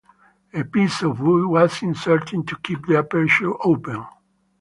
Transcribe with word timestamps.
A 0.51 0.63
piece 0.63 1.03
of 1.03 1.19
wood 1.19 1.45
was 1.45 1.83
inserted 1.83 2.47
to 2.47 2.57
keep 2.63 2.87
the 2.87 2.97
aperture 2.97 3.51
open. 3.63 4.03